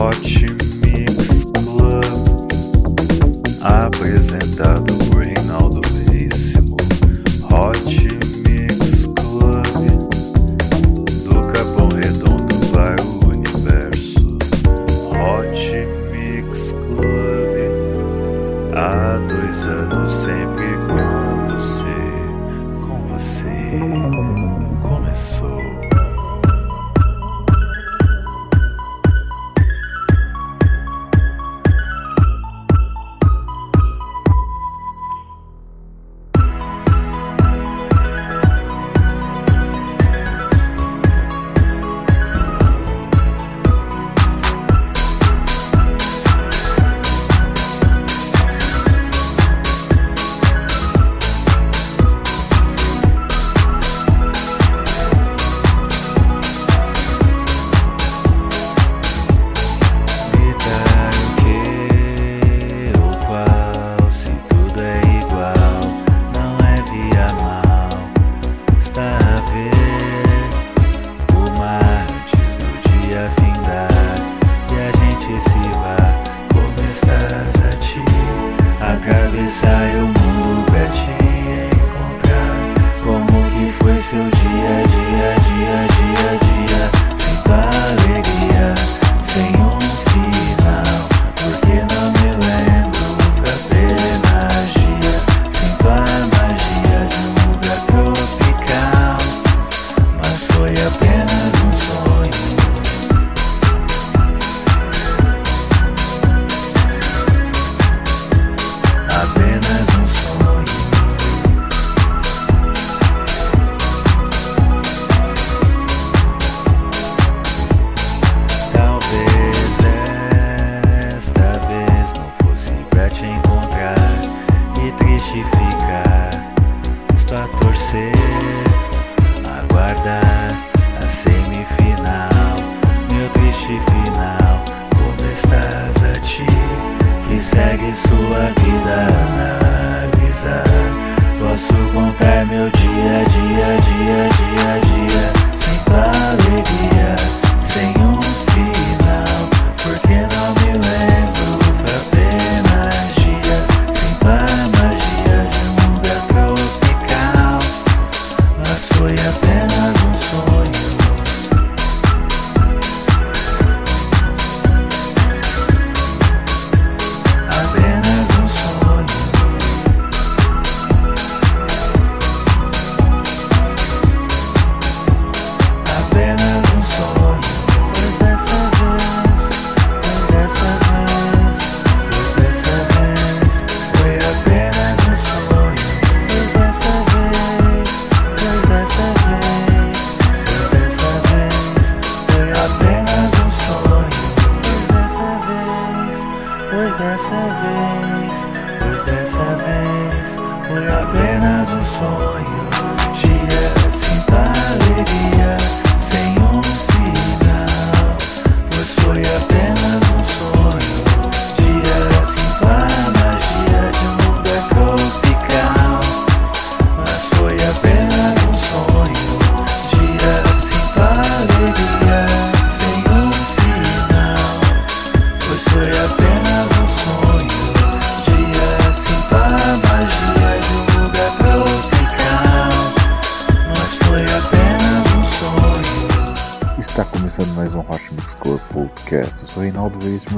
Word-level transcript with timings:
Hot 0.00 0.69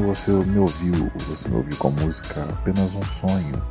você 0.01 0.33
me 0.33 0.59
ouviu, 0.59 1.11
você 1.29 1.47
me 1.49 1.57
ouviu 1.57 1.77
com 1.77 1.89
a 1.89 1.91
música 1.91 2.43
Apenas 2.45 2.95
um 2.95 3.03
Sonho, 3.21 3.63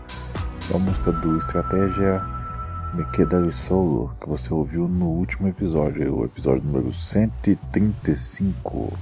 a 0.74 0.78
música 0.78 1.12
do 1.12 1.40
Estratégia 1.40 2.22
Me 2.94 3.04
Queda 3.06 3.52
Solo, 3.52 4.16
que 4.22 4.30
você 4.30 4.54
ouviu 4.54 4.88
no 4.88 5.08
último 5.08 5.48
episódio, 5.48 6.16
o 6.16 6.26
episódio 6.26 6.64
número 6.64 6.94
135. 6.94 8.94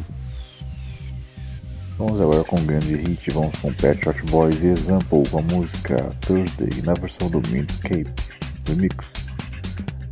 Vamos 1.97 2.21
agora 2.21 2.41
com 2.45 2.57
um 2.57 2.65
grande 2.65 2.95
hit, 2.95 3.31
vamos 3.31 3.59
com 3.59 3.73
Pet 3.73 4.01
Shot 4.01 4.21
Boys 4.31 4.63
e 4.63 4.67
Example 4.67 5.23
com 5.29 5.39
a 5.39 5.41
música 5.41 6.09
Thursday 6.21 6.69
na 6.85 6.93
versão 6.93 7.29
do 7.29 7.41
Mint 7.49 7.69
Cape 7.81 8.13
Remix. 8.65 9.11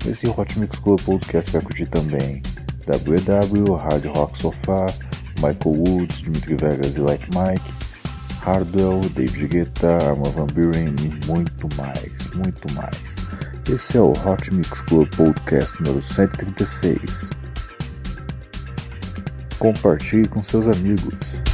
Nesse 0.05 0.27
Hot 0.27 0.59
Mix 0.59 0.77
Club 0.79 0.99
Podcast 1.03 1.49
vai 1.51 1.61
curtir 1.61 1.85
também 1.85 2.41
WW, 2.85 3.75
Hard 3.75 4.05
Rock 4.07 4.41
Sofá, 4.41 4.87
Michael 5.37 5.75
Woods, 5.75 6.17
Dimitri 6.17 6.55
Vegas 6.55 6.95
e 6.95 6.99
Like 6.99 7.27
Mike, 7.35 7.73
Hardwell, 8.43 9.01
David 9.09 9.47
Guetta, 9.47 9.97
Arma 9.97 10.29
Van 10.29 10.47
Buren 10.47 10.95
e 11.01 11.25
muito 11.25 11.67
mais, 11.75 12.33
muito 12.35 12.73
mais. 12.73 12.97
Esse 13.69 13.97
é 13.97 14.01
o 14.01 14.11
Hot 14.11 14.53
Mix 14.53 14.81
Club 14.81 15.09
Podcast 15.15 15.81
número 15.81 16.01
136. 16.01 17.29
Compartilhe 19.59 20.27
com 20.27 20.43
seus 20.43 20.67
amigos. 20.67 21.46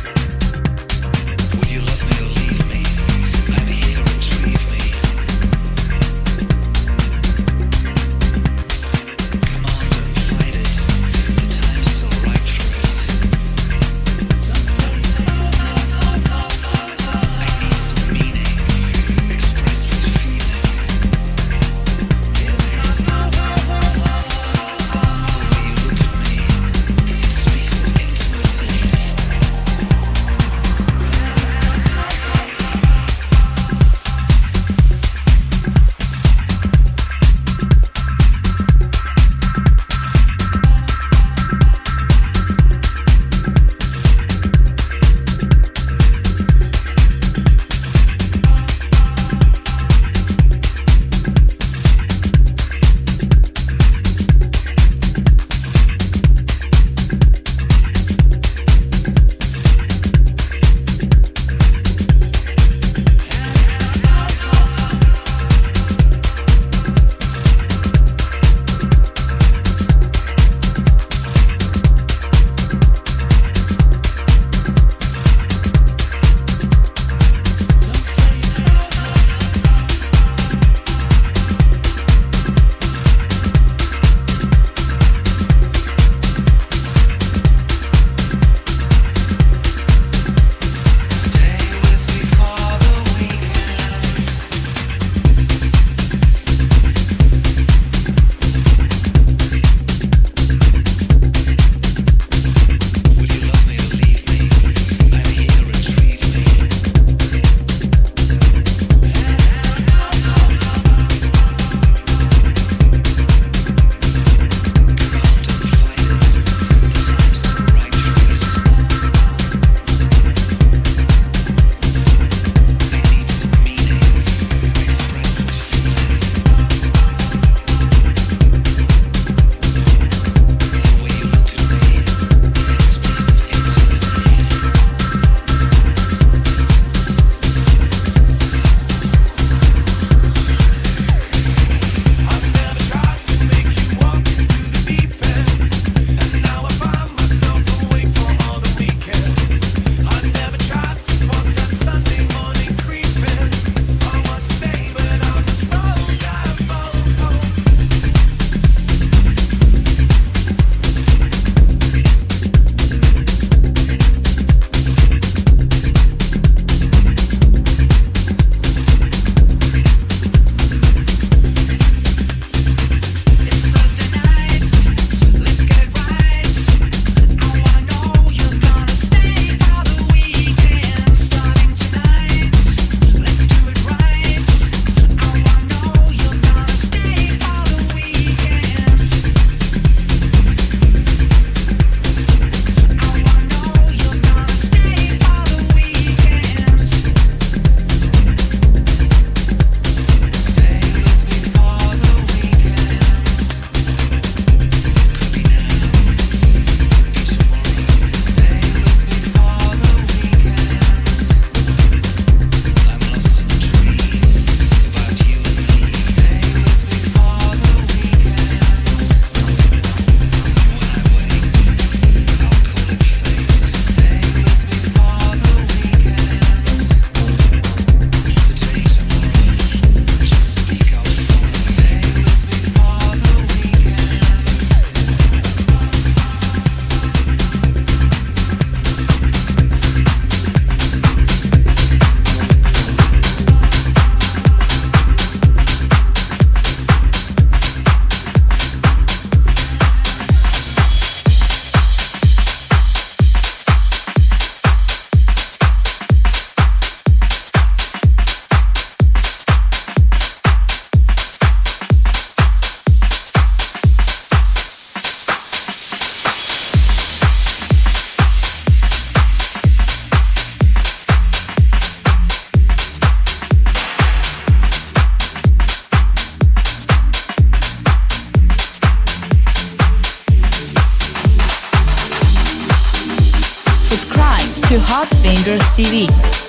Dangerous 285.34 285.66
TV. 285.76 286.43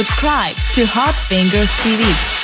Subscribe 0.00 0.56
to 0.72 0.86
Hot 0.86 1.14
Fingers 1.14 1.70
TV. 1.72 2.39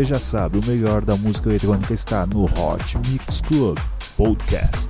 Você 0.00 0.04
já 0.06 0.18
sabe, 0.18 0.58
o 0.58 0.64
melhor 0.64 1.04
da 1.04 1.14
música 1.14 1.50
eletrônica 1.50 1.92
está 1.92 2.24
no 2.24 2.44
Hot 2.44 2.96
Mix 3.06 3.42
Club 3.42 3.78
Podcast. 4.16 4.89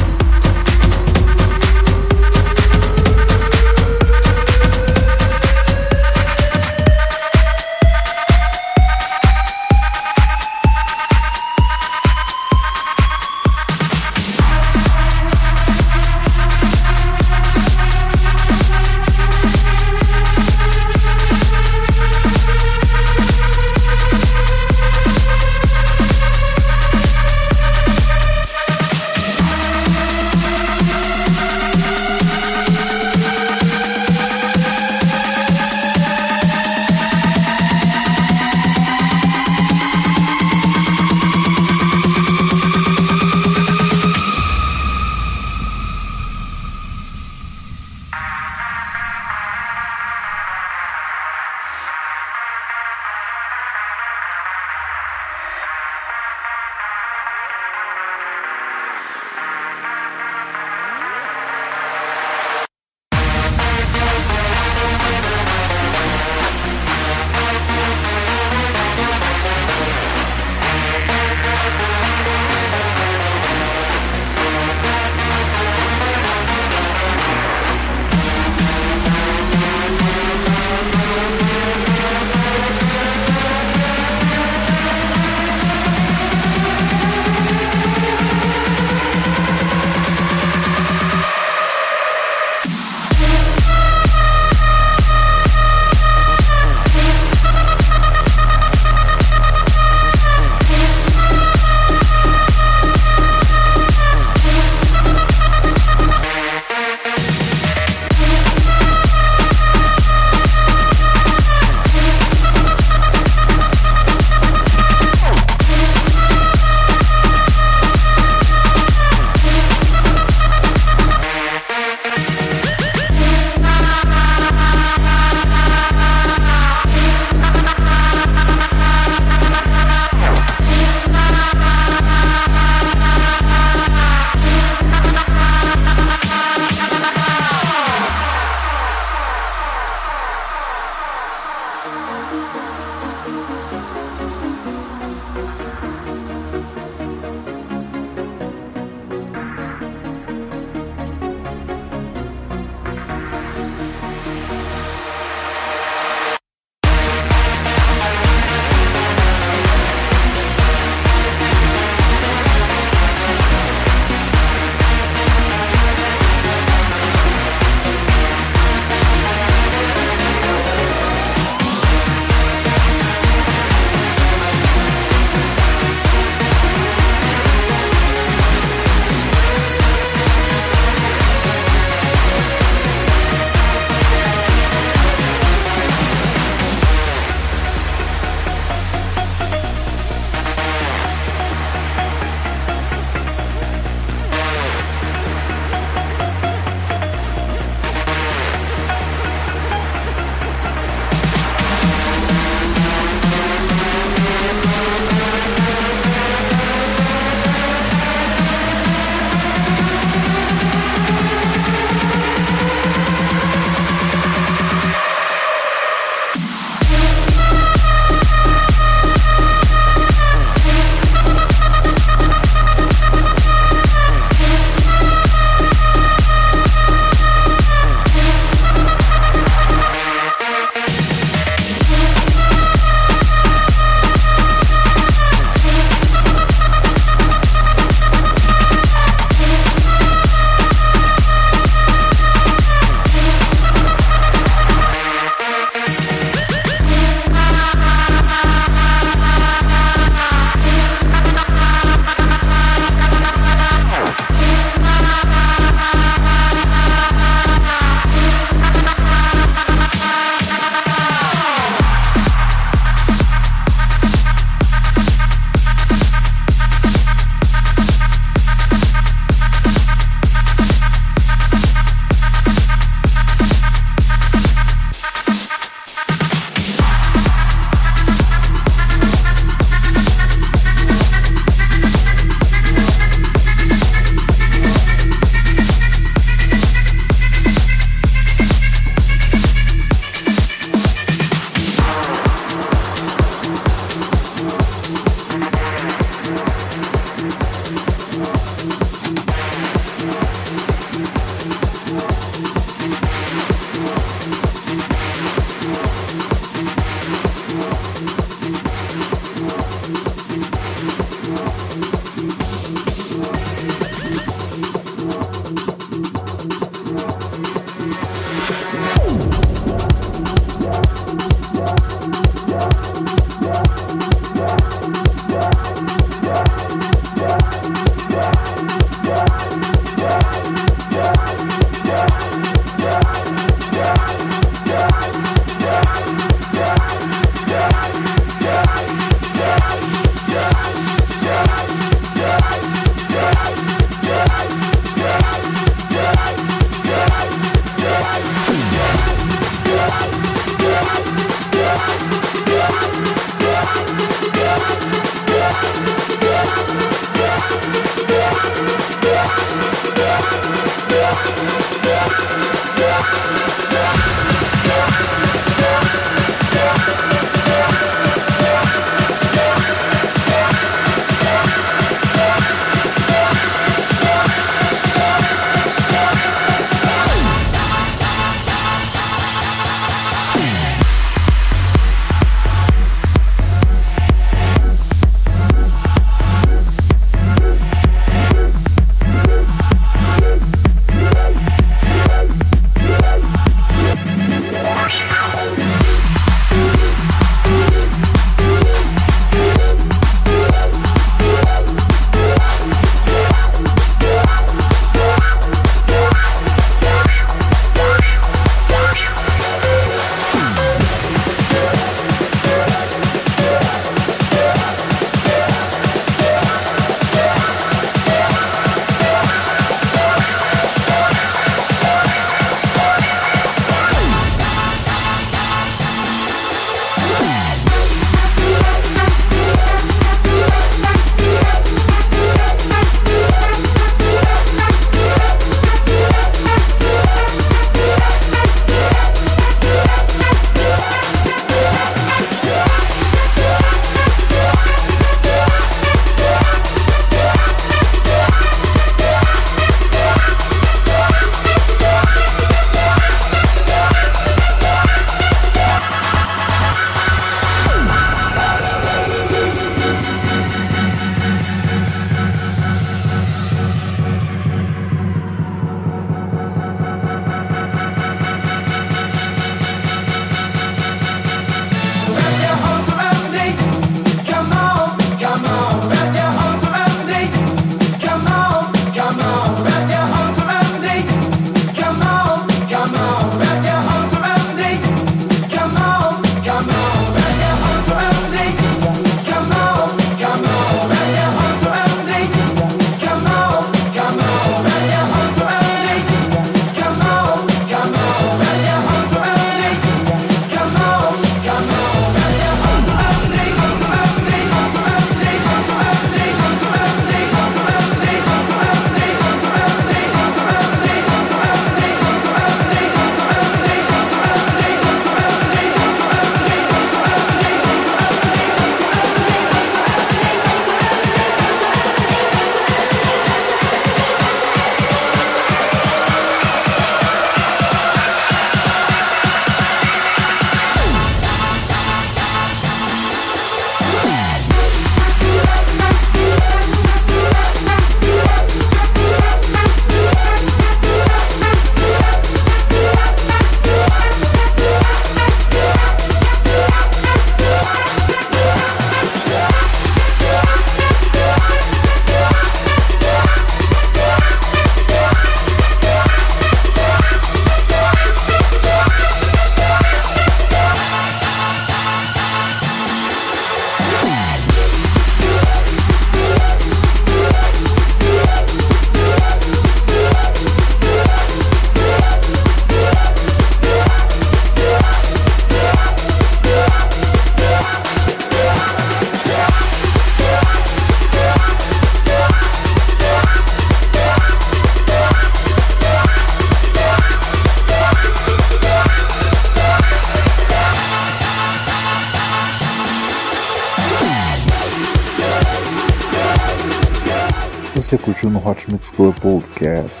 Você 597.90 597.98
curtiu 597.98 598.30
no 598.30 598.38
Hot 598.48 598.70
Mix 598.70 598.88
Club 598.90 599.18
Podcast 599.18 600.00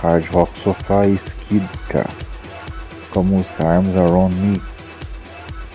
Hard 0.00 0.24
Rock 0.32 0.58
Sofá 0.58 1.06
e 1.06 1.16
Ska 1.16 2.08
com 3.10 3.20
a 3.20 3.22
música 3.22 3.68
Arms 3.68 3.94
Around 3.94 4.34
Me. 4.36 4.62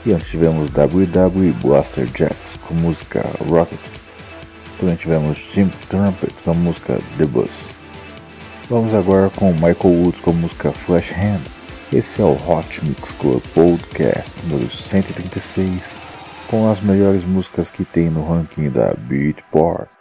E 0.07 0.13
antes 0.13 0.27
tivemos 0.27 0.71
WWE 0.71 1.53
Blaster 1.61 2.07
Jacks 2.07 2.57
com 2.65 2.73
a 2.73 2.77
música 2.79 3.21
Rocket. 3.47 3.79
Também 4.79 4.95
tivemos 4.95 5.37
Jim 5.53 5.69
Trumpet 5.87 6.33
com 6.43 6.49
a 6.49 6.55
música 6.55 6.97
The 7.19 7.27
Bus. 7.27 7.51
Vamos 8.67 8.91
agora 8.95 9.29
com 9.29 9.53
Michael 9.53 9.77
Woods 9.83 10.19
com 10.21 10.31
a 10.31 10.33
música 10.33 10.71
Flash 10.71 11.11
Hands. 11.11 11.59
Esse 11.93 12.23
é 12.23 12.25
o 12.25 12.31
Hot 12.31 12.83
Mix 12.83 13.11
Club 13.19 13.43
Podcast 13.53 14.33
número 14.47 14.67
136 14.67 15.79
com 16.47 16.71
as 16.71 16.81
melhores 16.81 17.23
músicas 17.23 17.69
que 17.69 17.85
tem 17.85 18.09
no 18.09 18.27
ranking 18.27 18.71
da 18.71 18.95
Beatport. 18.95 19.96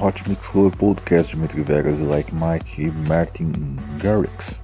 Hot 0.00 0.26
Mix 0.26 0.40
Club 0.48 0.74
Podcast 0.76 1.34
Dimitri 1.34 1.62
Vegas 1.62 1.98
e 1.98 2.02
Like 2.02 2.32
Mike 2.34 2.82
e 2.82 2.90
Martin 3.06 3.52
Garrix. 3.98 4.58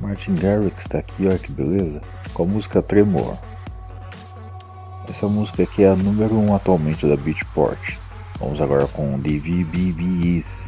Martin 0.00 0.34
Garrix 0.34 0.82
tá 0.88 0.98
aqui, 0.98 1.26
olha 1.26 1.38
que 1.38 1.52
beleza, 1.52 2.00
com 2.34 2.42
a 2.42 2.46
música 2.46 2.82
Tremor. 2.82 3.38
Essa 5.08 5.28
música 5.28 5.62
aqui 5.62 5.84
é 5.84 5.90
a 5.90 5.94
número 5.94 6.34
1 6.34 6.48
um 6.48 6.54
atualmente 6.54 7.06
da 7.06 7.16
Beatport. 7.16 7.96
Vamos 8.40 8.60
agora 8.60 8.86
com 8.88 9.20
DVBBs 9.20 10.66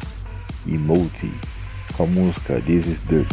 e 0.65 0.77
Multi 0.77 1.31
com 1.97 2.03
a 2.03 2.07
música 2.07 2.61
This 2.61 2.85
Is 2.85 3.01
Dirt. 3.07 3.31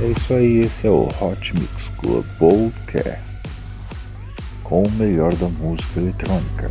É 0.00 0.06
isso 0.08 0.34
aí, 0.34 0.58
esse 0.58 0.86
é 0.86 0.90
o 0.90 1.08
Hot 1.20 1.54
Mix 1.54 1.88
Club 2.00 2.26
Podcast 2.38 3.28
com 4.62 4.82
o 4.82 4.90
melhor 4.90 5.34
da 5.36 5.48
música 5.48 5.98
eletrônica. 5.98 6.70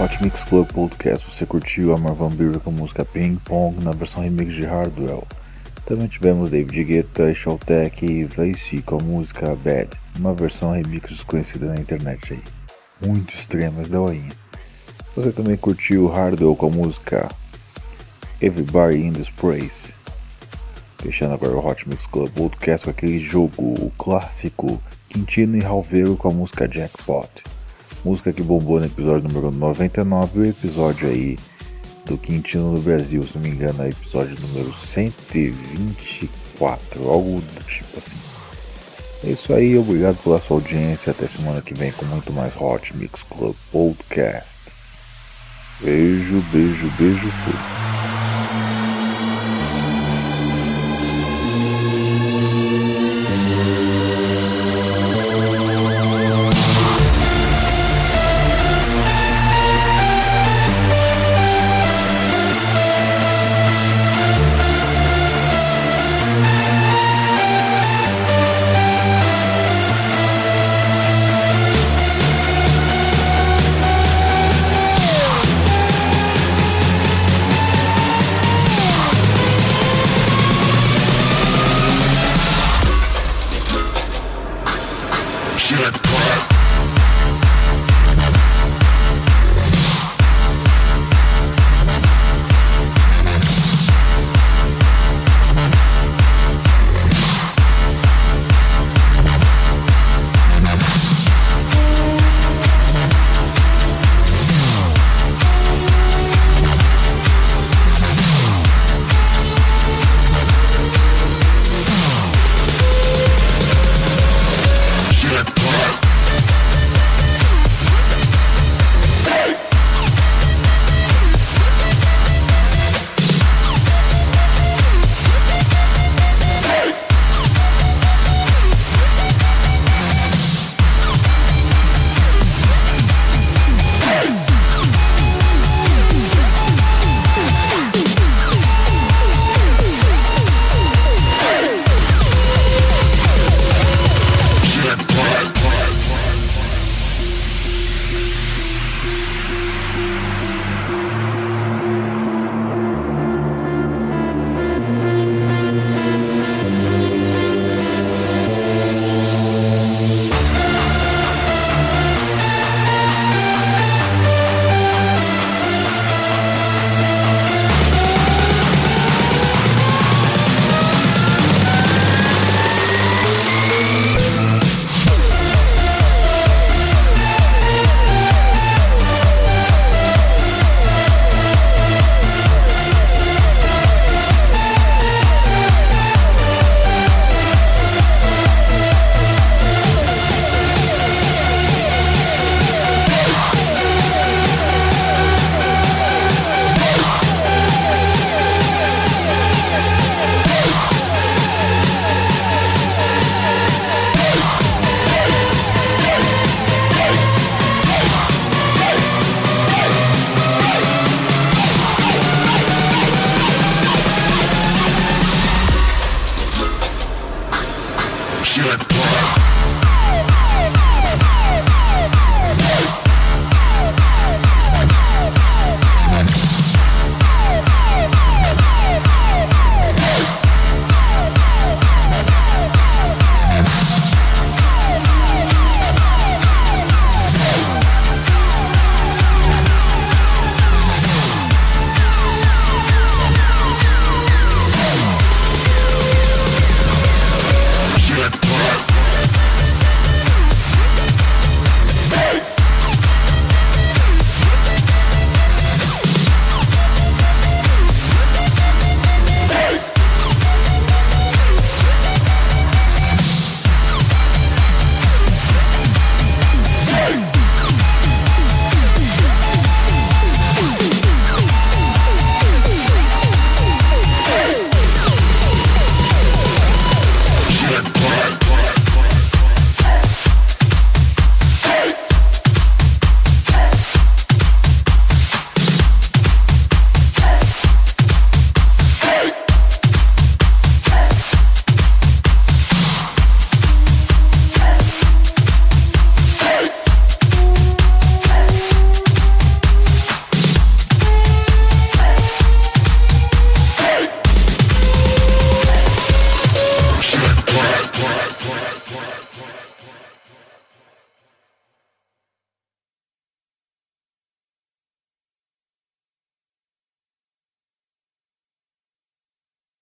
Hot 0.00 0.22
Mix 0.22 0.44
Club 0.44 0.72
Podcast, 0.72 1.26
você 1.28 1.44
curtiu 1.44 1.92
a 1.92 1.98
Marvan 1.98 2.30
Beer 2.30 2.60
com 2.60 2.70
a 2.70 2.72
música 2.72 3.04
Ping 3.04 3.34
Pong 3.34 3.82
na 3.82 3.90
versão 3.90 4.22
remix 4.22 4.54
de 4.54 4.64
Hardwell. 4.64 5.26
Também 5.84 6.06
tivemos 6.06 6.52
David 6.52 6.84
Guetta, 6.84 7.34
Showtech 7.34 8.06
e 8.06 8.22
Vlacy 8.22 8.80
com 8.80 8.98
a 8.98 9.02
música 9.02 9.56
Bad, 9.56 9.90
uma 10.16 10.32
versão 10.32 10.70
remix 10.70 11.10
desconhecida 11.10 11.66
na 11.66 11.80
internet 11.80 12.32
aí. 12.32 12.42
Muito 13.04 13.34
extremas 13.34 13.88
da 13.88 14.00
oinha. 14.00 14.30
Você 15.16 15.32
também 15.32 15.56
curtiu 15.56 16.06
Hardwell 16.06 16.54
com 16.54 16.66
a 16.66 16.70
música 16.70 17.28
Everybody 18.40 19.04
in 19.04 19.14
This 19.14 19.30
Praise. 19.30 19.92
Fechando 20.98 21.34
agora 21.34 21.56
o 21.56 21.66
Hot 21.66 21.88
Mix 21.88 22.06
Club 22.06 22.30
Podcast 22.30 22.84
com 22.84 22.90
aquele 22.92 23.18
jogo, 23.18 23.92
clássico 23.98 24.80
Quintino 25.08 25.56
e 25.56 25.60
Ralveiro 25.60 26.16
com 26.16 26.28
a 26.28 26.32
música 26.32 26.68
Jackpot. 26.68 27.47
Música 28.04 28.32
que 28.32 28.42
bombou 28.42 28.80
no 28.80 28.86
episódio 28.86 29.28
número 29.28 29.50
99 29.50 30.38
e 30.38 30.40
o 30.40 30.46
episódio 30.46 31.08
aí 31.08 31.36
do 32.06 32.16
Quintino 32.16 32.72
no 32.72 32.80
Brasil, 32.80 33.22
se 33.24 33.34
não 33.34 33.42
me 33.42 33.50
engano, 33.50 33.82
é 33.82 33.88
episódio 33.88 34.38
número 34.40 34.72
124, 34.72 37.08
algo 37.08 37.40
do 37.40 37.64
tipo 37.64 37.98
assim. 37.98 38.16
É 39.24 39.30
isso 39.30 39.52
aí, 39.52 39.76
obrigado 39.76 40.16
pela 40.22 40.40
sua 40.40 40.58
audiência. 40.58 41.10
Até 41.10 41.26
semana 41.26 41.60
que 41.60 41.74
vem 41.74 41.90
com 41.92 42.06
muito 42.06 42.32
mais 42.32 42.54
Hot 42.56 42.96
Mix 42.96 43.24
Club 43.24 43.56
Podcast. 43.72 44.46
Beijo, 45.80 46.40
beijo, 46.52 46.88
beijo, 46.98 47.28
fui. 47.28 47.54